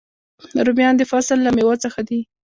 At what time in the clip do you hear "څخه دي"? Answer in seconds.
1.83-2.19